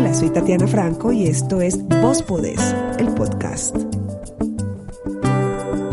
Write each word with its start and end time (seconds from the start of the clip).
Hola, 0.00 0.14
soy 0.14 0.30
Tatiana 0.30 0.66
Franco 0.66 1.12
y 1.12 1.26
esto 1.26 1.60
es 1.60 1.78
Vos 2.00 2.22
Podés, 2.22 2.74
el 2.98 3.08
podcast. 3.08 3.76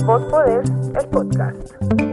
Vos 0.05 0.23
Podés, 0.31 0.71
el 0.97 1.09
podcast. 1.09 2.06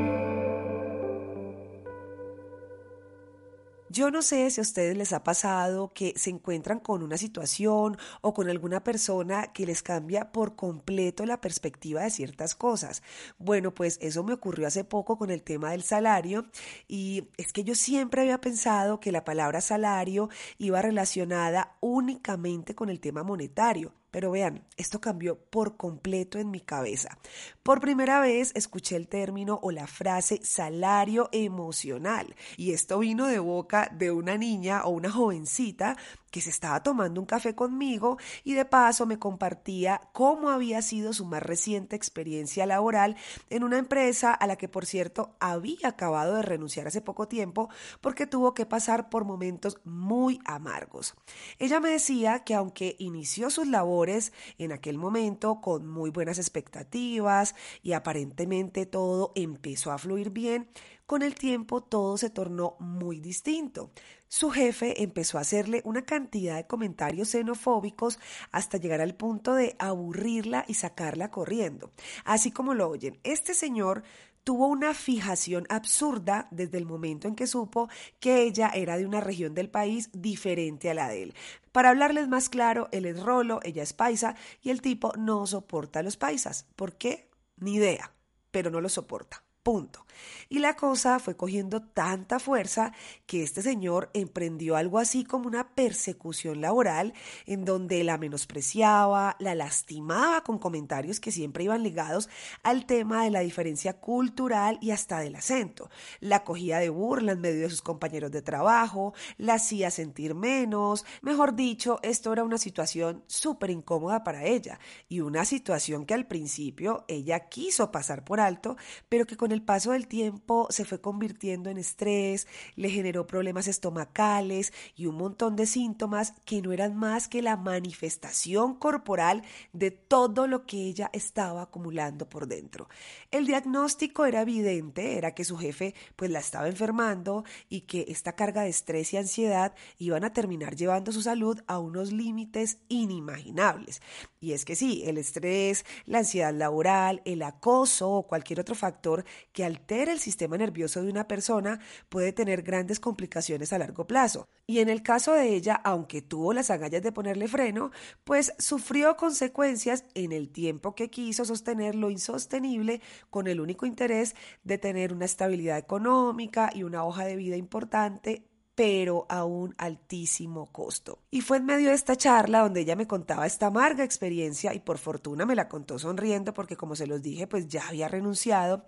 Yo 3.95 4.11
no 4.11 4.23
sé 4.23 4.51
si 4.51 4.61
a 4.61 4.62
ustedes 4.62 4.97
les 4.97 5.12
ha 5.12 5.23
pasado 5.23 5.93
que 5.95 6.15
se 6.16 6.30
encuentran 6.30 6.80
con 6.80 7.05
una 7.05 7.16
situación 7.16 7.97
o 8.23 8.35
con 8.35 8.51
alguna 8.51 8.83
persona 8.83 9.52
que 9.52 9.66
les 9.66 9.85
cambia 9.85 10.33
por 10.33 10.57
completo 10.57 11.25
la 11.27 11.41
perspectiva 11.41 12.02
de 12.02 12.11
ciertas 12.11 12.57
cosas. 12.57 13.05
Bueno, 13.38 13.73
pues 13.73 13.99
eso 14.02 14.25
me 14.25 14.33
ocurrió 14.33 14.66
hace 14.66 14.83
poco 14.83 15.16
con 15.16 15.30
el 15.30 15.45
tema 15.45 15.71
del 15.71 15.85
salario 15.85 16.47
y 16.88 17.29
es 17.37 17.52
que 17.52 17.62
yo 17.62 17.77
siempre 17.77 18.23
había 18.23 18.41
pensado 18.41 18.99
que 18.99 19.12
la 19.12 19.25
palabra 19.25 19.61
salario 19.61 20.29
iba 20.59 20.83
relacionada 20.83 21.77
únicamente 21.80 22.74
con 22.74 22.90
el 22.90 22.99
tema 22.99 23.23
monetario. 23.23 23.93
Pero 24.15 24.30
vean, 24.30 24.62
esto 24.76 25.01
cambió 25.01 25.40
por 25.40 25.76
completo 25.76 26.38
en 26.38 26.48
mi 26.52 26.60
cabeza. 26.60 27.18
Por 27.65 27.80
primera 27.80 28.21
vez 28.21 28.52
escuché 28.54 28.95
el 28.95 29.09
término 29.09 29.59
o 29.60 29.73
la 29.73 29.88
frase 29.88 30.38
salario 30.45 31.29
emocional 31.32 32.37
y 32.56 32.74
esto 32.74 33.01
vino 33.01 33.26
de 33.26 33.40
boca 33.40 33.90
de 33.93 34.12
una 34.12 34.38
niña 34.38 34.84
o 34.84 34.90
una 34.90 35.10
jovencita 35.10 35.96
que 36.35 36.40
se 36.40 36.51
estaba 36.51 36.82
tomando 36.82 37.21
un 37.21 37.27
café 37.27 37.54
conmigo 37.54 38.18
y 38.43 38.54
de 38.54 38.65
paso 38.65 39.07
me 39.07 39.21
compartía 39.21 40.01
cómo 40.13 40.51
había 40.51 40.82
sido 40.82 41.13
su 41.13 41.27
más 41.27 41.40
reciente 41.40 41.95
experiencia 41.95 42.66
laboral 42.66 43.15
en 43.51 43.63
una 43.63 43.79
empresa 43.79 44.35
a 44.35 44.49
la 44.49 44.57
que 44.57 44.68
por 44.68 44.85
cierto 44.85 45.37
había 45.38 45.87
acabado 45.87 46.35
de 46.35 46.43
renunciar 46.43 46.88
hace 46.88 47.01
poco 47.01 47.29
tiempo 47.29 47.68
porque 48.01 48.27
tuvo 48.27 48.52
que 48.52 48.66
pasar 48.66 49.10
por 49.10 49.24
momentos 49.24 49.79
muy 49.85 50.40
amargos. 50.45 51.15
Ella 51.60 51.79
me 51.79 51.90
decía 51.90 52.40
que 52.40 52.57
aunque 52.57 52.96
inició 52.99 53.49
sus 53.49 53.68
labores 53.68 54.32
en 54.59 54.73
aquel 54.73 54.99
momento 54.99 55.60
con 55.60 55.87
muy 55.87 56.10
buenas 56.10 56.38
expectativas 56.38 57.55
y 57.80 57.93
aparentemente 57.93 58.87
todo 58.87 59.30
empezó 59.37 59.93
a 59.93 59.99
fluir 59.99 60.30
bien, 60.30 60.68
con 61.07 61.23
el 61.23 61.35
tiempo 61.35 61.83
todo 61.83 62.16
se 62.16 62.30
tornó 62.30 62.77
muy 62.80 63.21
distinto. 63.21 63.91
Su 64.28 64.50
jefe 64.50 65.03
empezó 65.03 65.38
a 65.38 65.43
hacerle 65.43 65.83
una 65.84 66.03
cantidad 66.03 66.56
de 66.56 66.66
comentarios 66.66 67.28
xenofóbicos 67.28 68.19
hasta 68.50 68.78
llegar 68.78 69.00
al 69.00 69.15
punto 69.15 69.55
de 69.55 69.77
aburrirla 69.78 70.65
y 70.66 70.75
sacarla 70.75 71.31
corriendo. 71.31 71.91
Así 72.25 72.50
como 72.50 72.75
lo 72.75 72.88
oyen, 72.88 73.19
este 73.22 73.55
señor 73.55 74.03
tuvo 74.44 74.66
una 74.66 74.93
fijación 74.93 75.66
absurda 75.71 76.49
desde 76.50 76.78
el 76.78 76.87
momento 76.87 77.28
en 77.28 77.34
que 77.34 77.47
supo 77.47 77.89
que 78.21 78.43
ella 78.43 78.71
era 78.75 78.97
de 78.97 79.06
una 79.06 79.21
región 79.21 79.55
del 79.55 79.71
país 79.71 80.11
diferente 80.12 80.91
a 80.91 80.94
la 80.94 81.09
de 81.09 81.25
él. 81.25 81.34
Para 81.72 81.91
hablarles 81.91 82.28
más 82.28 82.49
claro, 82.49 82.89
él 82.93 83.06
es 83.06 83.21
rolo, 83.22 83.61
ella 83.62 83.83
es 83.83 83.93
paisa 83.94 84.37
y 84.62 84.71
el 84.71 84.83
tipo 84.83 85.12
no 85.16 85.47
soporta 85.47 86.00
a 86.00 86.03
los 86.03 86.16
paisas. 86.16 86.66
¿Por 86.77 86.97
qué? 86.97 87.28
Ni 87.57 87.75
idea, 87.75 88.12
pero 88.51 88.71
no 88.71 88.81
lo 88.81 88.89
soporta. 88.89 89.43
Punto. 89.65 90.05
Y 90.49 90.59
la 90.59 90.77
cosa 90.77 91.19
fue 91.19 91.37
cogiendo 91.37 91.83
tanta 91.83 92.39
fuerza 92.39 92.93
que 93.27 93.43
este 93.43 93.63
señor 93.63 94.11
emprendió 94.13 94.77
algo 94.77 94.99
así 94.99 95.25
como 95.25 95.47
una 95.47 95.75
persecución 95.75 96.61
laboral 96.61 97.15
en 97.47 97.65
donde 97.65 98.05
la 98.05 98.19
menospreciaba, 98.19 99.37
la 99.39 99.55
lastimaba 99.55 100.43
con 100.43 100.59
comentarios 100.59 101.19
que 101.19 101.33
siempre 101.33 101.65
iban 101.65 101.83
ligados 101.83 102.29
al 102.63 102.85
tema 102.87 103.25
de 103.25 103.31
la 103.31 103.41
diferencia 103.41 103.95
cultural 104.01 104.79
y 104.83 104.91
hasta 104.91 105.19
del 105.21 105.37
acento. 105.37 105.91
La 106.21 106.45
cogía 106.45 106.79
de 106.79 106.91
burla 106.91 107.33
en 107.33 107.41
medio 107.41 107.63
de 107.63 107.71
sus 107.71 107.83
compañeros 107.83 108.31
de 108.31 108.43
trabajo, 108.43 109.15
la 109.39 109.55
hacía 109.55 109.91
sentir 109.91 110.35
menos. 110.35 111.07
Mejor 111.23 111.55
dicho, 111.55 112.01
esto 112.03 112.33
era 112.33 112.45
una 112.45 112.59
situación 112.59 113.25
súper 113.27 113.71
incómoda 113.71 114.23
para 114.25 114.45
ella 114.45 114.79
y 115.09 115.21
una 115.21 115.47
situación 115.47 116.05
que 116.05 116.15
al 116.15 116.27
principio 116.27 117.07
ella 117.09 117.49
quiso 117.49 117.91
pasar 117.91 118.25
por 118.25 118.41
alto, 118.41 118.77
pero 119.09 119.27
que 119.27 119.37
con 119.37 119.53
el 119.54 119.62
paso 119.62 119.92
del 119.92 120.06
tiempo 120.06 120.66
se 120.70 120.84
fue 120.84 121.00
convirtiendo 121.00 121.70
en 121.70 121.78
estrés, 121.78 122.47
le 122.76 122.91
generó 122.91 123.26
problemas 123.26 123.69
estomacales 123.69 124.72
y 124.94 125.06
un 125.06 125.16
montón 125.16 125.56
de 125.56 125.66
síntomas 125.66 126.34
que 126.44 126.60
no 126.60 126.72
eran 126.72 126.97
más 126.97 127.28
que 127.28 127.41
la 127.41 127.56
manifestación 127.56 128.75
corporal 128.75 129.42
de 129.72 129.91
todo 129.91 130.47
lo 130.47 130.66
que 130.66 130.76
ella 130.76 131.10
estaba 131.12 131.62
acumulando 131.62 132.28
por 132.28 132.47
dentro. 132.47 132.88
El 133.31 133.47
diagnóstico 133.47 134.26
era 134.26 134.42
evidente, 134.42 135.16
era 135.16 135.34
que 135.34 135.44
su 135.44 135.56
jefe 135.56 135.94
pues 136.16 136.31
la 136.31 136.41
estaba 136.41 136.69
enfermando 136.69 137.44
y 137.69 137.82
que 137.82 138.04
esta 138.09 138.34
carga 138.34 138.62
de 138.62 138.69
estrés 138.69 139.12
y 139.12 139.16
ansiedad 139.16 139.75
iban 139.98 140.25
a 140.25 140.32
terminar 140.32 140.76
llevando 140.76 141.12
su 141.12 141.22
salud 141.22 141.60
a 141.66 141.78
unos 141.78 142.12
límites 142.12 142.78
inimaginables. 142.88 144.03
Y 144.41 144.53
es 144.53 144.65
que 144.65 144.76
sí, 144.76 145.03
el 145.06 145.16
estrés, 145.16 145.86
la 146.04 146.19
ansiedad 146.19 146.53
laboral, 146.53 147.22
el 147.25 147.42
acoso 147.42 148.10
o 148.10 148.26
cualquier 148.26 148.60
otro 148.60 148.75
factor 148.75 149.25
que 149.53 149.65
altera 149.65 150.12
el 150.12 150.21
sistema 150.21 150.56
nervioso 150.56 151.03
de 151.03 151.10
una 151.10 151.28
persona 151.28 151.81
puede 152.09 152.32
tener 152.32 152.62
grandes 152.62 153.00
complicaciones 153.00 153.72
a 153.72 153.78
largo 153.78 154.06
plazo. 154.06 154.49
Y 154.66 154.78
en 154.78 154.88
el 154.88 155.03
caso 155.03 155.32
de 155.32 155.55
ella, 155.55 155.75
aunque 155.75 156.22
tuvo 156.22 156.53
las 156.53 156.71
agallas 156.71 157.03
de 157.03 157.12
ponerle 157.12 157.49
freno, 157.49 157.91
pues 158.25 158.53
sufrió 158.59 159.16
consecuencias 159.16 160.04
en 160.15 160.33
el 160.33 160.50
tiempo 160.50 160.94
que 160.94 161.10
quiso 161.10 161.44
sostener 161.44 161.94
lo 161.94 162.10
insostenible 162.10 163.00
con 163.31 163.47
el 163.47 163.60
único 163.60 163.87
interés 163.87 164.34
de 164.62 164.78
tener 164.78 165.12
una 165.12 165.27
estabilidad 165.27 165.78
económica 165.78 166.71
y 166.75 166.83
una 166.83 167.04
hoja 167.04 167.25
de 167.25 167.37
vida 167.37 167.56
importante 167.56 168.44
pero 168.75 169.27
a 169.28 169.44
un 169.44 169.75
altísimo 169.78 170.66
costo. 170.66 171.21
Y 171.31 171.43
fue 171.43 171.59
en 171.59 171.66
medio 171.66 171.91
de 171.91 171.94
esta 171.94 172.16
charla 172.16 172.60
donde 172.60 172.81
ella 172.81 172.97
me 172.97 173.06
contaba 173.06 173.47
esta 173.47 173.66
amarga 173.66 174.04
experiencia 174.04 174.75
y 174.75 174.81
por 174.81 174.99
fortuna 174.99 175.47
me 175.47 175.54
la 175.54 175.69
contó 175.69 175.99
sonriendo 175.99 176.53
porque 176.53 176.77
como 176.77 176.97
se 176.97 177.06
los 177.06 177.22
dije 177.22 177.47
pues 177.47 177.69
ya 177.69 177.87
había 177.88 178.09
renunciado 178.09 178.84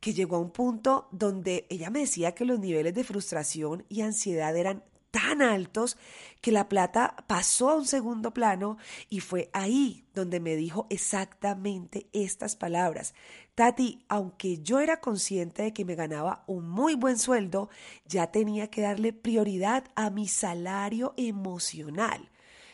que 0.00 0.14
llegó 0.14 0.36
a 0.36 0.40
un 0.40 0.50
punto 0.50 1.08
donde 1.12 1.66
ella 1.70 1.90
me 1.90 2.00
decía 2.00 2.32
que 2.34 2.44
los 2.44 2.58
niveles 2.58 2.94
de 2.94 3.04
frustración 3.04 3.84
y 3.88 4.00
ansiedad 4.00 4.56
eran 4.56 4.82
tan 5.10 5.42
altos 5.42 5.96
que 6.40 6.52
la 6.52 6.68
plata 6.68 7.16
pasó 7.26 7.70
a 7.70 7.76
un 7.76 7.86
segundo 7.86 8.32
plano 8.32 8.78
y 9.08 9.20
fue 9.20 9.50
ahí 9.52 10.06
donde 10.14 10.40
me 10.40 10.56
dijo 10.56 10.86
exactamente 10.88 12.08
estas 12.12 12.56
palabras. 12.56 13.14
Tati, 13.54 14.04
aunque 14.08 14.58
yo 14.58 14.80
era 14.80 15.00
consciente 15.00 15.64
de 15.64 15.72
que 15.72 15.84
me 15.84 15.96
ganaba 15.96 16.44
un 16.46 16.68
muy 16.68 16.94
buen 16.94 17.18
sueldo, 17.18 17.68
ya 18.06 18.30
tenía 18.30 18.68
que 18.68 18.82
darle 18.82 19.12
prioridad 19.12 19.84
a 19.96 20.10
mi 20.10 20.28
salario 20.28 21.12
emocional. 21.16 22.30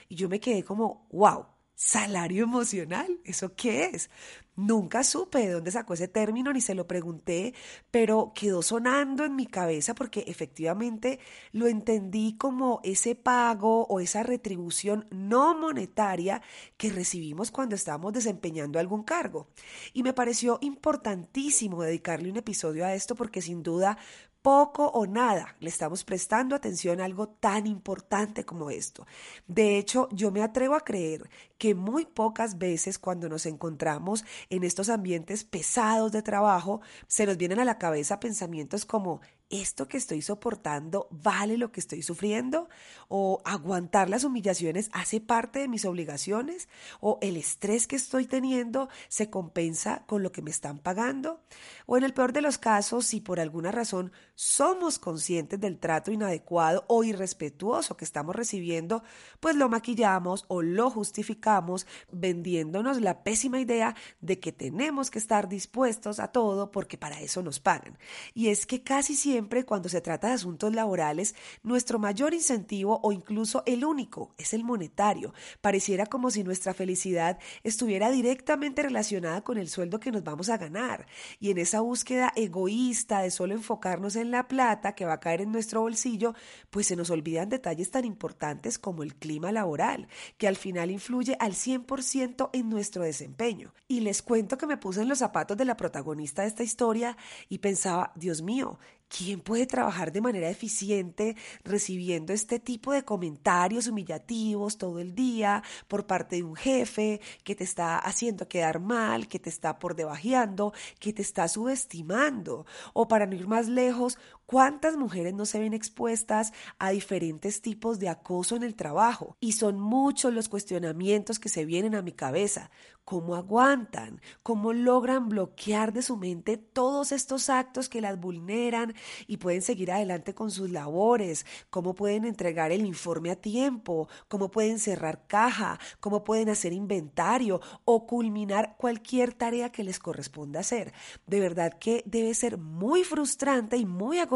Y 0.08 0.14
yo 0.14 0.28
me 0.28 0.38
quedé 0.38 0.62
como, 0.62 1.08
wow, 1.10 1.46
¿Salario 1.78 2.44
emocional? 2.44 3.20
¿Eso 3.22 3.54
qué 3.54 3.84
es? 3.84 4.08
Nunca 4.56 5.04
supe 5.04 5.40
de 5.40 5.50
dónde 5.50 5.70
sacó 5.70 5.92
ese 5.92 6.08
término 6.08 6.50
ni 6.50 6.62
se 6.62 6.74
lo 6.74 6.86
pregunté, 6.86 7.52
pero 7.90 8.32
quedó 8.34 8.62
sonando 8.62 9.24
en 9.24 9.36
mi 9.36 9.46
cabeza 9.46 9.94
porque 9.94 10.24
efectivamente 10.26 11.20
lo 11.52 11.66
entendí 11.66 12.36
como 12.38 12.80
ese 12.82 13.14
pago 13.14 13.86
o 13.86 14.00
esa 14.00 14.22
retribución 14.22 15.06
no 15.10 15.54
monetaria 15.54 16.40
que 16.78 16.90
recibimos 16.90 17.50
cuando 17.50 17.74
estamos 17.74 18.14
desempeñando 18.14 18.78
algún 18.78 19.02
cargo. 19.02 19.48
Y 19.92 20.02
me 20.02 20.14
pareció 20.14 20.58
importantísimo 20.62 21.82
dedicarle 21.82 22.30
un 22.30 22.38
episodio 22.38 22.86
a 22.86 22.94
esto 22.94 23.14
porque 23.14 23.42
sin 23.42 23.62
duda 23.62 23.98
poco 24.46 24.86
o 24.86 25.08
nada 25.08 25.56
le 25.58 25.68
estamos 25.68 26.04
prestando 26.04 26.54
atención 26.54 27.00
a 27.00 27.04
algo 27.04 27.26
tan 27.26 27.66
importante 27.66 28.44
como 28.44 28.70
esto. 28.70 29.04
De 29.48 29.76
hecho, 29.76 30.08
yo 30.12 30.30
me 30.30 30.40
atrevo 30.40 30.76
a 30.76 30.84
creer 30.84 31.28
que 31.58 31.74
muy 31.74 32.04
pocas 32.04 32.56
veces 32.56 33.00
cuando 33.00 33.28
nos 33.28 33.44
encontramos 33.44 34.24
en 34.48 34.62
estos 34.62 34.88
ambientes 34.88 35.42
pesados 35.42 36.12
de 36.12 36.22
trabajo, 36.22 36.80
se 37.08 37.26
nos 37.26 37.38
vienen 37.38 37.58
a 37.58 37.64
la 37.64 37.78
cabeza 37.78 38.20
pensamientos 38.20 38.84
como 38.84 39.20
¿esto 39.50 39.86
que 39.86 39.96
estoy 39.96 40.22
soportando 40.22 41.06
vale 41.10 41.56
lo 41.56 41.70
que 41.70 41.80
estoy 41.80 42.02
sufriendo? 42.02 42.68
¿O 43.08 43.40
aguantar 43.44 44.10
las 44.10 44.24
humillaciones 44.24 44.90
hace 44.92 45.20
parte 45.20 45.60
de 45.60 45.68
mis 45.68 45.84
obligaciones? 45.84 46.68
¿O 47.00 47.18
el 47.22 47.36
estrés 47.36 47.86
que 47.86 47.96
estoy 47.96 48.26
teniendo 48.26 48.88
se 49.08 49.30
compensa 49.30 50.04
con 50.06 50.22
lo 50.22 50.32
que 50.32 50.42
me 50.42 50.50
están 50.50 50.78
pagando? 50.78 51.40
O 51.86 51.96
en 51.96 52.04
el 52.04 52.14
peor 52.14 52.32
de 52.32 52.42
los 52.42 52.58
casos, 52.58 53.06
si 53.06 53.20
por 53.20 53.38
alguna 53.38 53.70
razón 53.70 54.12
somos 54.34 54.98
conscientes 54.98 55.60
del 55.60 55.78
trato 55.78 56.10
inadecuado 56.10 56.84
o 56.88 57.04
irrespetuoso 57.04 57.96
que 57.96 58.04
estamos 58.04 58.34
recibiendo, 58.34 59.04
pues 59.38 59.54
lo 59.54 59.68
maquillamos 59.68 60.44
o 60.48 60.62
lo 60.62 60.90
justificamos 60.90 61.86
vendiéndonos 62.10 63.00
la 63.00 63.22
pésima 63.22 63.60
idea 63.60 63.94
de 64.20 64.40
que 64.40 64.52
tenemos 64.52 65.10
que 65.10 65.18
estar 65.18 65.48
dispuestos 65.48 66.18
a 66.18 66.28
todo 66.28 66.72
porque 66.72 66.98
para 66.98 67.20
eso 67.20 67.42
nos 67.42 67.60
pagan. 67.60 67.98
Y 68.34 68.48
es 68.48 68.66
que 68.66 68.82
casi 68.82 69.14
siempre 69.14 69.35
siempre 69.36 69.66
cuando 69.66 69.90
se 69.90 70.00
trata 70.00 70.28
de 70.28 70.32
asuntos 70.32 70.74
laborales, 70.74 71.34
nuestro 71.62 71.98
mayor 71.98 72.32
incentivo 72.32 73.00
o 73.02 73.12
incluso 73.12 73.62
el 73.66 73.84
único 73.84 74.34
es 74.38 74.54
el 74.54 74.64
monetario. 74.64 75.34
Pareciera 75.60 76.06
como 76.06 76.30
si 76.30 76.42
nuestra 76.42 76.72
felicidad 76.72 77.38
estuviera 77.62 78.10
directamente 78.10 78.82
relacionada 78.82 79.42
con 79.44 79.58
el 79.58 79.68
sueldo 79.68 80.00
que 80.00 80.10
nos 80.10 80.24
vamos 80.24 80.48
a 80.48 80.56
ganar. 80.56 81.06
Y 81.38 81.50
en 81.50 81.58
esa 81.58 81.82
búsqueda 81.82 82.32
egoísta 82.34 83.20
de 83.20 83.30
solo 83.30 83.52
enfocarnos 83.52 84.16
en 84.16 84.30
la 84.30 84.48
plata 84.48 84.94
que 84.94 85.04
va 85.04 85.12
a 85.12 85.20
caer 85.20 85.42
en 85.42 85.52
nuestro 85.52 85.82
bolsillo, 85.82 86.32
pues 86.70 86.86
se 86.86 86.96
nos 86.96 87.10
olvidan 87.10 87.50
detalles 87.50 87.90
tan 87.90 88.06
importantes 88.06 88.78
como 88.78 89.02
el 89.02 89.16
clima 89.16 89.52
laboral, 89.52 90.08
que 90.38 90.48
al 90.48 90.56
final 90.56 90.90
influye 90.90 91.36
al 91.40 91.52
100% 91.52 92.48
en 92.54 92.70
nuestro 92.70 93.02
desempeño. 93.02 93.74
Y 93.86 94.00
les 94.00 94.22
cuento 94.22 94.56
que 94.56 94.66
me 94.66 94.78
puse 94.78 95.02
en 95.02 95.10
los 95.10 95.18
zapatos 95.18 95.58
de 95.58 95.66
la 95.66 95.76
protagonista 95.76 96.40
de 96.40 96.48
esta 96.48 96.62
historia 96.62 97.18
y 97.50 97.58
pensaba, 97.58 98.12
Dios 98.14 98.40
mío, 98.40 98.78
¿Quién 99.08 99.40
puede 99.40 99.66
trabajar 99.66 100.10
de 100.12 100.20
manera 100.20 100.50
eficiente 100.50 101.36
recibiendo 101.62 102.32
este 102.32 102.58
tipo 102.58 102.92
de 102.92 103.04
comentarios 103.04 103.86
humillativos 103.86 104.78
todo 104.78 104.98
el 104.98 105.14
día 105.14 105.62
por 105.86 106.06
parte 106.06 106.36
de 106.36 106.42
un 106.42 106.56
jefe 106.56 107.20
que 107.44 107.54
te 107.54 107.62
está 107.62 107.98
haciendo 107.98 108.48
quedar 108.48 108.80
mal, 108.80 109.28
que 109.28 109.38
te 109.38 109.48
está 109.48 109.78
por 109.78 109.94
debajeando, 109.94 110.72
que 110.98 111.12
te 111.12 111.22
está 111.22 111.46
subestimando? 111.46 112.66
O 112.94 113.06
para 113.06 113.26
no 113.26 113.36
ir 113.36 113.46
más 113.46 113.68
lejos, 113.68 114.18
¿Cuántas 114.46 114.96
mujeres 114.96 115.34
no 115.34 115.44
se 115.44 115.58
ven 115.58 115.74
expuestas 115.74 116.52
a 116.78 116.90
diferentes 116.90 117.62
tipos 117.62 117.98
de 117.98 118.08
acoso 118.08 118.54
en 118.54 118.62
el 118.62 118.76
trabajo? 118.76 119.36
Y 119.40 119.52
son 119.52 119.80
muchos 119.80 120.32
los 120.32 120.48
cuestionamientos 120.48 121.40
que 121.40 121.48
se 121.48 121.64
vienen 121.64 121.96
a 121.96 122.02
mi 122.02 122.12
cabeza. 122.12 122.70
¿Cómo 123.04 123.34
aguantan? 123.34 124.20
¿Cómo 124.44 124.72
logran 124.72 125.28
bloquear 125.28 125.92
de 125.92 126.02
su 126.02 126.16
mente 126.16 126.56
todos 126.56 127.10
estos 127.10 127.50
actos 127.50 127.88
que 127.88 128.00
las 128.00 128.20
vulneran 128.20 128.94
y 129.26 129.38
pueden 129.38 129.62
seguir 129.62 129.90
adelante 129.90 130.32
con 130.34 130.52
sus 130.52 130.70
labores? 130.70 131.44
¿Cómo 131.70 131.94
pueden 131.96 132.24
entregar 132.24 132.70
el 132.70 132.86
informe 132.86 133.30
a 133.30 133.36
tiempo? 133.36 134.08
¿Cómo 134.28 134.50
pueden 134.50 134.78
cerrar 134.78 135.26
caja? 135.26 135.78
¿Cómo 135.98 136.22
pueden 136.22 136.48
hacer 136.48 136.72
inventario 136.72 137.60
o 137.84 138.06
culminar 138.06 138.76
cualquier 138.76 139.34
tarea 139.34 139.70
que 139.70 139.84
les 139.84 139.98
corresponda 139.98 140.60
hacer? 140.60 140.92
De 141.26 141.40
verdad 141.40 141.78
que 141.78 142.04
debe 142.06 142.32
ser 142.34 142.58
muy 142.58 143.02
frustrante 143.02 143.76
y 143.76 143.86
muy 143.86 144.18
agotador 144.18 144.35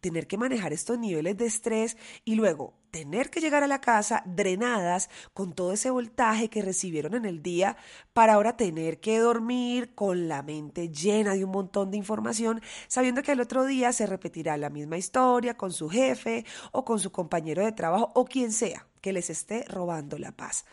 tener 0.00 0.26
que 0.26 0.38
manejar 0.38 0.72
estos 0.72 0.98
niveles 0.98 1.36
de 1.36 1.46
estrés 1.46 1.96
y 2.24 2.34
luego 2.34 2.74
tener 2.90 3.28
que 3.28 3.40
llegar 3.40 3.64
a 3.64 3.66
la 3.66 3.80
casa 3.80 4.22
drenadas 4.24 5.10
con 5.32 5.52
todo 5.52 5.72
ese 5.72 5.90
voltaje 5.90 6.48
que 6.48 6.62
recibieron 6.62 7.14
en 7.14 7.24
el 7.24 7.42
día 7.42 7.76
para 8.12 8.34
ahora 8.34 8.56
tener 8.56 9.00
que 9.00 9.18
dormir 9.18 9.94
con 9.96 10.28
la 10.28 10.42
mente 10.42 10.90
llena 10.90 11.34
de 11.34 11.44
un 11.44 11.50
montón 11.50 11.90
de 11.90 11.96
información, 11.96 12.60
sabiendo 12.86 13.22
que 13.22 13.32
el 13.32 13.40
otro 13.40 13.64
día 13.64 13.92
se 13.92 14.06
repetirá 14.06 14.56
la 14.56 14.70
misma 14.70 14.96
historia 14.96 15.56
con 15.56 15.72
su 15.72 15.88
jefe 15.88 16.44
o 16.70 16.84
con 16.84 17.00
su 17.00 17.10
compañero 17.10 17.64
de 17.64 17.72
trabajo 17.72 18.12
o 18.14 18.24
quien 18.24 18.52
sea 18.52 18.86
que 19.00 19.12
les 19.12 19.28
esté 19.28 19.64
robando 19.64 20.16
la 20.16 20.30
paz. 20.30 20.64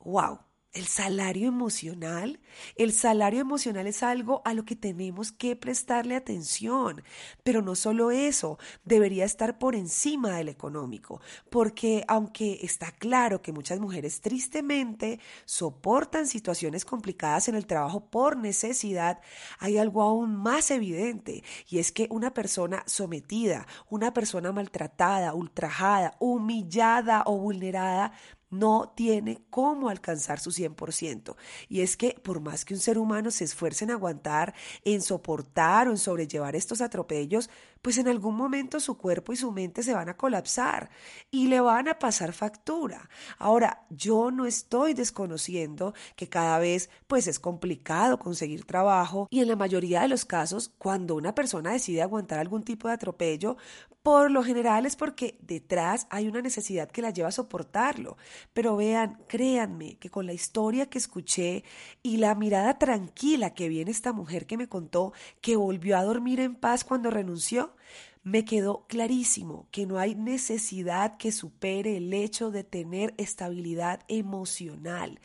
¡Wow! 0.00 0.45
El 0.76 0.86
salario 0.88 1.48
emocional, 1.48 2.38
el 2.74 2.92
salario 2.92 3.40
emocional 3.40 3.86
es 3.86 4.02
algo 4.02 4.42
a 4.44 4.52
lo 4.52 4.66
que 4.66 4.76
tenemos 4.76 5.32
que 5.32 5.56
prestarle 5.56 6.16
atención, 6.16 7.02
pero 7.42 7.62
no 7.62 7.74
solo 7.74 8.10
eso, 8.10 8.58
debería 8.84 9.24
estar 9.24 9.58
por 9.58 9.74
encima 9.74 10.36
del 10.36 10.50
económico, 10.50 11.22
porque 11.48 12.04
aunque 12.08 12.58
está 12.60 12.92
claro 12.92 13.40
que 13.40 13.52
muchas 13.52 13.80
mujeres 13.80 14.20
tristemente 14.20 15.18
soportan 15.46 16.26
situaciones 16.26 16.84
complicadas 16.84 17.48
en 17.48 17.54
el 17.54 17.64
trabajo 17.64 18.10
por 18.10 18.36
necesidad, 18.36 19.20
hay 19.58 19.78
algo 19.78 20.02
aún 20.02 20.36
más 20.36 20.70
evidente, 20.70 21.42
y 21.70 21.78
es 21.78 21.90
que 21.90 22.06
una 22.10 22.34
persona 22.34 22.82
sometida, 22.84 23.66
una 23.88 24.12
persona 24.12 24.52
maltratada, 24.52 25.32
ultrajada, 25.32 26.16
humillada 26.20 27.22
o 27.24 27.38
vulnerada 27.38 28.12
no 28.50 28.92
tiene 28.96 29.42
cómo 29.50 29.88
alcanzar 29.88 30.40
su 30.40 30.50
100%. 30.50 31.36
Y 31.68 31.80
es 31.80 31.96
que 31.96 32.18
por 32.22 32.40
más 32.40 32.64
que 32.64 32.74
un 32.74 32.80
ser 32.80 32.98
humano 32.98 33.30
se 33.30 33.44
esfuerce 33.44 33.84
en 33.84 33.90
aguantar, 33.90 34.54
en 34.84 35.02
soportar 35.02 35.88
o 35.88 35.90
en 35.90 35.98
sobrellevar 35.98 36.56
estos 36.56 36.80
atropellos, 36.80 37.50
pues 37.86 37.98
en 37.98 38.08
algún 38.08 38.34
momento 38.34 38.80
su 38.80 38.98
cuerpo 38.98 39.32
y 39.32 39.36
su 39.36 39.52
mente 39.52 39.84
se 39.84 39.94
van 39.94 40.08
a 40.08 40.16
colapsar 40.16 40.90
y 41.30 41.46
le 41.46 41.60
van 41.60 41.86
a 41.86 42.00
pasar 42.00 42.32
factura. 42.32 43.08
Ahora, 43.38 43.86
yo 43.90 44.32
no 44.32 44.44
estoy 44.44 44.92
desconociendo 44.92 45.94
que 46.16 46.28
cada 46.28 46.58
vez 46.58 46.90
pues 47.06 47.28
es 47.28 47.38
complicado 47.38 48.18
conseguir 48.18 48.64
trabajo 48.64 49.28
y 49.30 49.40
en 49.40 49.46
la 49.46 49.54
mayoría 49.54 50.00
de 50.00 50.08
los 50.08 50.24
casos 50.24 50.72
cuando 50.78 51.14
una 51.14 51.32
persona 51.32 51.70
decide 51.70 52.02
aguantar 52.02 52.40
algún 52.40 52.64
tipo 52.64 52.88
de 52.88 52.94
atropello, 52.94 53.56
por 54.02 54.32
lo 54.32 54.42
general 54.42 54.84
es 54.84 54.96
porque 54.96 55.38
detrás 55.40 56.08
hay 56.10 56.26
una 56.26 56.42
necesidad 56.42 56.90
que 56.90 57.02
la 57.02 57.10
lleva 57.10 57.28
a 57.28 57.32
soportarlo. 57.32 58.16
Pero 58.52 58.74
vean, 58.74 59.22
créanme 59.28 59.96
que 59.98 60.10
con 60.10 60.26
la 60.26 60.32
historia 60.32 60.90
que 60.90 60.98
escuché 60.98 61.62
y 62.02 62.16
la 62.16 62.34
mirada 62.34 62.78
tranquila 62.78 63.54
que 63.54 63.68
viene 63.68 63.92
esta 63.92 64.12
mujer 64.12 64.46
que 64.46 64.56
me 64.56 64.68
contó 64.68 65.12
que 65.40 65.54
volvió 65.54 65.96
a 65.96 66.02
dormir 66.02 66.40
en 66.40 66.56
paz 66.56 66.82
cuando 66.82 67.10
renunció, 67.10 67.75
me 68.22 68.44
quedó 68.44 68.86
clarísimo 68.88 69.68
que 69.70 69.86
no 69.86 69.98
hay 69.98 70.14
necesidad 70.14 71.16
que 71.16 71.30
supere 71.30 71.96
el 71.96 72.12
hecho 72.12 72.50
de 72.50 72.64
tener 72.64 73.14
estabilidad 73.18 74.00
emocional. 74.08 75.20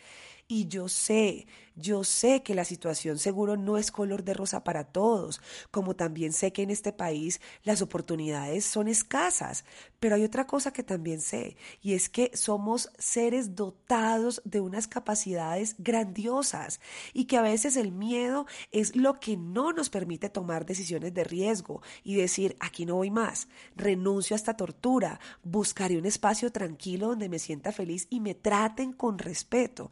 Y 0.47 0.67
yo 0.67 0.87
sé, 0.87 1.47
yo 1.81 2.03
sé 2.03 2.43
que 2.43 2.55
la 2.55 2.65
situación 2.65 3.17
seguro 3.17 3.57
no 3.57 3.77
es 3.77 3.91
color 3.91 4.23
de 4.23 4.33
rosa 4.33 4.63
para 4.63 4.85
todos, 4.85 5.41
como 5.71 5.95
también 5.95 6.33
sé 6.33 6.53
que 6.53 6.61
en 6.61 6.69
este 6.69 6.93
país 6.93 7.41
las 7.63 7.81
oportunidades 7.81 8.65
son 8.65 8.87
escasas, 8.87 9.65
pero 9.99 10.15
hay 10.15 10.23
otra 10.23 10.47
cosa 10.47 10.71
que 10.71 10.83
también 10.83 11.21
sé, 11.21 11.57
y 11.81 11.93
es 11.93 12.09
que 12.09 12.31
somos 12.33 12.89
seres 12.97 13.55
dotados 13.55 14.41
de 14.45 14.61
unas 14.61 14.87
capacidades 14.87 15.75
grandiosas 15.77 16.79
y 17.13 17.25
que 17.25 17.37
a 17.37 17.41
veces 17.41 17.75
el 17.75 17.91
miedo 17.91 18.45
es 18.71 18.95
lo 18.95 19.19
que 19.19 19.37
no 19.37 19.73
nos 19.73 19.89
permite 19.89 20.29
tomar 20.29 20.65
decisiones 20.65 21.13
de 21.13 21.23
riesgo 21.23 21.81
y 22.03 22.15
decir, 22.15 22.55
aquí 22.59 22.85
no 22.85 22.95
voy 22.95 23.11
más, 23.11 23.47
renuncio 23.75 24.35
a 24.35 24.37
esta 24.37 24.55
tortura, 24.55 25.19
buscaré 25.43 25.97
un 25.97 26.05
espacio 26.05 26.51
tranquilo 26.51 27.09
donde 27.09 27.29
me 27.29 27.39
sienta 27.39 27.71
feliz 27.71 28.07
y 28.09 28.19
me 28.19 28.35
traten 28.35 28.93
con 28.93 29.17
respeto. 29.17 29.89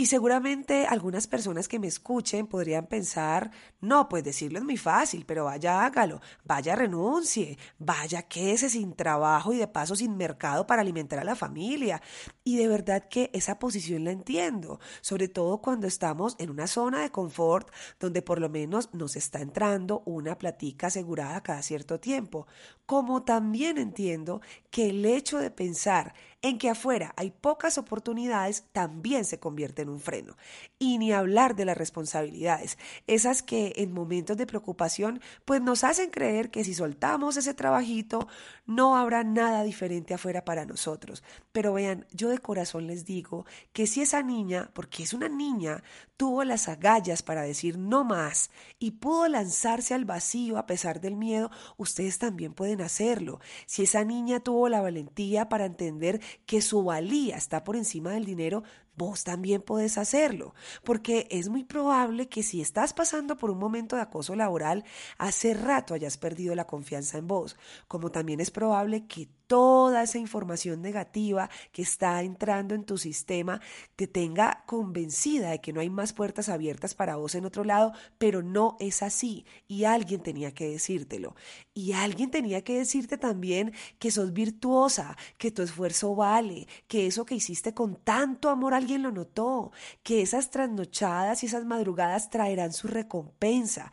Y 0.00 0.06
seguramente 0.06 0.86
algunas 0.86 1.26
personas 1.26 1.68
que 1.68 1.78
me 1.78 1.86
escuchen 1.86 2.46
podrían 2.46 2.86
pensar, 2.86 3.50
no, 3.82 4.08
pues 4.08 4.24
decirlo 4.24 4.58
es 4.58 4.64
muy 4.64 4.78
fácil, 4.78 5.26
pero 5.26 5.44
vaya 5.44 5.84
hágalo, 5.84 6.22
vaya 6.42 6.74
renuncie, 6.74 7.58
vaya 7.78 8.22
quédese 8.22 8.70
sin 8.70 8.94
trabajo 8.94 9.52
y 9.52 9.58
de 9.58 9.68
paso 9.68 9.94
sin 9.94 10.16
mercado 10.16 10.66
para 10.66 10.80
alimentar 10.80 11.18
a 11.18 11.24
la 11.24 11.36
familia. 11.36 12.00
Y 12.44 12.56
de 12.56 12.66
verdad 12.66 13.08
que 13.10 13.28
esa 13.34 13.58
posición 13.58 14.04
la 14.04 14.10
entiendo, 14.10 14.80
sobre 15.02 15.28
todo 15.28 15.60
cuando 15.60 15.86
estamos 15.86 16.34
en 16.38 16.48
una 16.48 16.66
zona 16.66 17.02
de 17.02 17.10
confort 17.10 17.68
donde 17.98 18.22
por 18.22 18.40
lo 18.40 18.48
menos 18.48 18.88
nos 18.94 19.16
está 19.16 19.42
entrando 19.42 20.02
una 20.06 20.38
platica 20.38 20.86
asegurada 20.86 21.42
cada 21.42 21.60
cierto 21.60 22.00
tiempo. 22.00 22.46
Como 22.86 23.22
también 23.22 23.76
entiendo 23.76 24.40
que 24.70 24.88
el 24.88 25.04
hecho 25.04 25.36
de 25.36 25.50
pensar 25.50 26.14
en 26.42 26.58
que 26.58 26.70
afuera 26.70 27.12
hay 27.16 27.30
pocas 27.30 27.78
oportunidades 27.78 28.64
también 28.72 29.24
se 29.24 29.38
convierte 29.38 29.82
en 29.82 29.90
un 29.90 30.00
freno. 30.00 30.36
Y 30.78 30.98
ni 30.98 31.12
hablar 31.12 31.54
de 31.56 31.64
las 31.64 31.76
responsabilidades, 31.76 32.78
esas 33.06 33.42
que 33.42 33.72
en 33.76 33.92
momentos 33.92 34.36
de 34.36 34.46
preocupación 34.46 35.20
pues 35.44 35.60
nos 35.60 35.84
hacen 35.84 36.10
creer 36.10 36.50
que 36.50 36.64
si 36.64 36.74
soltamos 36.74 37.36
ese 37.36 37.54
trabajito 37.54 38.26
no 38.66 38.96
habrá 38.96 39.24
nada 39.24 39.62
diferente 39.64 40.14
afuera 40.14 40.44
para 40.44 40.64
nosotros. 40.64 41.22
Pero 41.52 41.72
vean, 41.72 42.06
yo 42.12 42.28
de 42.28 42.38
corazón 42.38 42.86
les 42.86 43.04
digo 43.04 43.44
que 43.72 43.86
si 43.86 44.00
esa 44.00 44.22
niña, 44.22 44.70
porque 44.72 45.02
es 45.02 45.12
una 45.12 45.28
niña, 45.28 45.82
tuvo 46.16 46.44
las 46.44 46.68
agallas 46.68 47.22
para 47.22 47.42
decir 47.42 47.78
no 47.78 48.04
más 48.04 48.50
y 48.78 48.92
pudo 48.92 49.26
lanzarse 49.28 49.94
al 49.94 50.04
vacío 50.04 50.58
a 50.58 50.66
pesar 50.66 51.00
del 51.00 51.16
miedo, 51.16 51.50
ustedes 51.76 52.18
también 52.18 52.54
pueden 52.54 52.80
hacerlo. 52.80 53.40
Si 53.66 53.82
esa 53.82 54.04
niña 54.04 54.40
tuvo 54.40 54.68
la 54.68 54.80
valentía 54.80 55.48
para 55.48 55.64
entender 55.64 56.20
que 56.46 56.62
su 56.62 56.84
valía 56.84 57.36
está 57.36 57.64
por 57.64 57.76
encima 57.76 58.12
del 58.12 58.24
dinero, 58.24 58.62
vos 58.96 59.24
también 59.24 59.62
podés 59.62 59.96
hacerlo, 59.98 60.54
porque 60.84 61.26
es 61.30 61.48
muy 61.48 61.64
probable 61.64 62.28
que 62.28 62.42
si 62.42 62.60
estás 62.60 62.92
pasando 62.92 63.36
por 63.36 63.50
un 63.50 63.58
momento 63.58 63.96
de 63.96 64.02
acoso 64.02 64.36
laboral, 64.36 64.84
hace 65.16 65.54
rato 65.54 65.94
hayas 65.94 66.18
perdido 66.18 66.54
la 66.54 66.66
confianza 66.66 67.18
en 67.18 67.26
vos, 67.26 67.56
como 67.88 68.10
también 68.10 68.40
es 68.40 68.50
probable 68.50 69.06
que 69.06 69.28
toda 69.50 70.04
esa 70.04 70.18
información 70.18 70.80
negativa 70.80 71.50
que 71.72 71.82
está 71.82 72.22
entrando 72.22 72.76
en 72.76 72.84
tu 72.84 72.96
sistema 72.98 73.60
te 73.96 74.06
tenga 74.06 74.62
convencida 74.64 75.50
de 75.50 75.60
que 75.60 75.72
no 75.72 75.80
hay 75.80 75.90
más 75.90 76.12
puertas 76.12 76.48
abiertas 76.48 76.94
para 76.94 77.16
vos 77.16 77.34
en 77.34 77.44
otro 77.44 77.64
lado, 77.64 77.92
pero 78.16 78.44
no 78.44 78.76
es 78.78 79.02
así 79.02 79.44
y 79.66 79.82
alguien 79.86 80.20
tenía 80.20 80.54
que 80.54 80.68
decírtelo. 80.68 81.34
Y 81.74 81.94
alguien 81.94 82.30
tenía 82.30 82.62
que 82.62 82.78
decirte 82.78 83.18
también 83.18 83.72
que 83.98 84.12
sos 84.12 84.32
virtuosa, 84.32 85.16
que 85.36 85.50
tu 85.50 85.62
esfuerzo 85.62 86.14
vale, 86.14 86.68
que 86.86 87.08
eso 87.08 87.24
que 87.24 87.34
hiciste 87.34 87.74
con 87.74 87.96
tanto 87.96 88.50
amor 88.50 88.72
alguien 88.72 89.02
lo 89.02 89.10
notó, 89.10 89.72
que 90.04 90.22
esas 90.22 90.50
trasnochadas 90.50 91.42
y 91.42 91.46
esas 91.46 91.64
madrugadas 91.64 92.30
traerán 92.30 92.72
su 92.72 92.86
recompensa. 92.86 93.90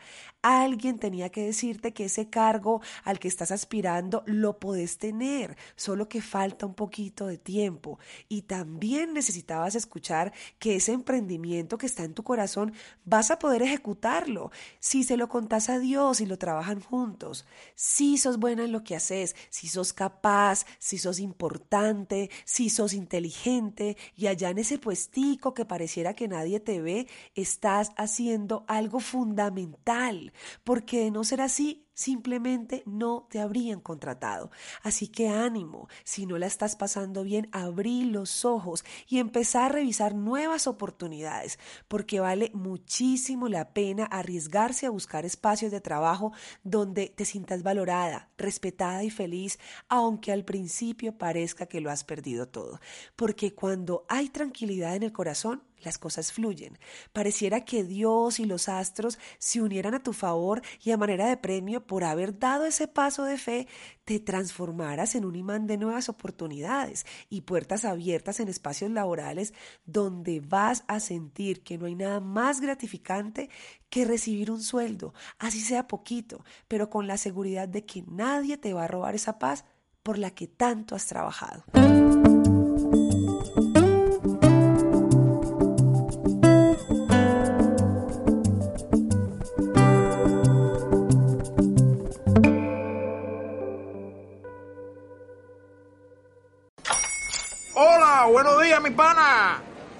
Alguien 0.50 0.98
tenía 0.98 1.27
que 1.27 1.44
decirte 1.44 1.92
que 1.92 2.06
ese 2.06 2.30
cargo 2.30 2.80
al 3.04 3.20
que 3.20 3.27
estás 3.27 3.51
aspirando 3.51 4.24
lo 4.27 4.60
podés 4.60 4.98
tener, 4.98 5.58
solo 5.75 6.08
que 6.08 6.22
falta 6.22 6.66
un 6.66 6.74
poquito 6.74 7.27
de 7.27 7.38
tiempo. 7.38 8.00
Y 8.30 8.44
también 8.44 9.13
necesitabas 9.13 9.75
escuchar 9.75 10.32
que 10.58 10.77
ese 10.77 10.94
emprendimiento 10.94 11.77
que 11.77 11.86
está 11.86 12.06
en 12.06 12.13
tu 12.13 12.24
corazón 12.24 12.72
vas 13.04 13.30
a 13.30 13.39
poder 13.39 13.62
ejecutarlo 13.62 14.50
si 14.80 15.04
se 15.04 15.18
lo 15.18 15.27
contás 15.27 15.68
a 15.68 15.80
Dios 15.80 16.22
y 16.22 16.25
lo 16.25 16.38
trabajan 16.38 16.80
juntos. 16.80 17.46
Si 17.75 18.18
sos 18.18 18.39
buena 18.39 18.63
en 18.63 18.72
lo 18.72 18.86
que 18.86 18.96
haces, 18.96 19.36
si 19.50 19.68
sos 19.68 19.92
capaz, 19.92 20.66
si 20.80 20.98
sos 20.98 21.20
importante, 21.20 22.30
si 22.46 22.70
sos 22.70 22.94
inteligente 22.94 23.98
y 24.16 24.27
allá 24.27 24.51
en 24.51 24.60
ese 24.60 24.77
puestico 24.77 25.54
que 25.54 25.66
pareciera 25.66 26.13
que 26.13 26.30
nadie 26.30 26.62
te 26.62 26.82
ve, 26.82 27.06
estás 27.36 27.92
haciendo 27.98 28.63
algo 28.70 29.01
fundamental 29.01 30.32
porque 30.63 31.00
de 31.00 31.12
no 31.12 31.24
ser 31.24 31.41
así, 31.41 31.87
simplemente 31.98 32.84
no 32.86 33.27
te 33.27 33.39
habrían 33.39 33.82
contratado. 33.82 34.51
Así 34.84 35.08
que 35.08 35.30
ánimo, 35.30 35.89
si 36.04 36.27
no 36.27 36.38
la 36.38 36.46
estás 36.46 36.75
pasando 36.75 37.24
bien, 37.24 37.50
abrí 37.51 38.04
los 38.04 38.46
ojos 38.46 38.86
y 39.08 39.18
empezar 39.18 39.63
a 39.63 39.70
revisar 39.70 40.13
nuevas 40.13 40.68
oportunidades, 40.68 41.58
porque 41.88 42.20
vale 42.20 42.51
muchísimo 42.54 43.50
la 43.50 43.74
pena 43.74 44.06
arriesgarse 44.06 44.86
a 44.86 44.92
buscar 44.92 45.25
espacios 45.25 45.72
de 45.72 45.82
trabajo 45.82 46.34
donde 46.63 47.08
te 47.08 47.25
sientas 47.25 47.63
valorada, 47.63 48.30
respetada 48.38 49.04
y 49.04 49.10
feliz, 49.10 49.58
aunque 49.89 50.32
al 50.32 50.46
principio 50.46 51.18
parezca 51.18 51.66
que 51.66 51.82
lo 51.82 51.89
has 51.89 52.04
perdido 52.04 52.48
todo. 52.48 52.80
Porque 53.16 53.56
cuando 53.56 54.06
hay 54.08 54.30
tranquilidad 54.30 54.96
en 54.96 55.01
el 55.01 55.12
corazón, 55.12 55.63
las 55.84 55.98
cosas 55.98 56.32
fluyen. 56.32 56.77
Pareciera 57.13 57.63
que 57.63 57.84
Dios 57.84 58.39
y 58.39 58.46
los 58.46 58.68
astros 58.70 59.20
se 59.38 59.62
unieran 59.62 59.94
a 59.94 60.04
tu 60.04 60.13
favor 60.13 60.62
y 60.84 60.92
a 60.92 60.98
manera 60.98 61.27
de 61.27 61.38
premio 61.38 61.86
por 61.88 62.03
haber 62.03 62.38
dado 62.38 62.65
ese 62.65 62.88
paso 62.88 63.24
de 63.24 63.38
fe, 63.38 63.67
te 64.06 64.20
transformaras 64.20 65.15
en 65.15 65.25
un 65.25 65.36
imán 65.36 65.67
de 65.67 65.77
nuevas 65.77 66.10
oportunidades 66.10 67.06
y 67.29 67.41
puertas 67.41 67.86
abiertas 67.86 68.39
en 68.39 68.50
espacios 68.50 68.91
laborales 68.91 69.53
donde 69.86 70.41
vas 70.41 70.84
a 70.88 71.00
sentir 71.00 71.63
que 71.63 71.77
no 71.77 71.86
hay 71.86 71.96
nada 71.96 72.20
más 72.20 72.62
gratificante 72.62 73.50
que 73.89 74.06
recibir 74.06 74.51
un 74.51 74.62
sueldo, 74.62 75.13
así 75.39 75.62
sea 75.62 75.88
poquito, 75.88 76.44
pero 76.67 76.89
con 76.89 77.08
la 77.08 77.17
seguridad 77.17 77.67
de 77.67 77.86
que 77.86 78.03
nadie 78.08 78.58
te 78.58 78.74
va 78.74 78.84
a 78.84 78.88
robar 78.88 79.15
esa 79.15 79.39
paz 79.39 79.65
por 80.03 80.17
la 80.17 80.32
que 80.32 80.48
tanto 80.48 80.96
has 80.96 81.06
trabajado. 81.06 81.63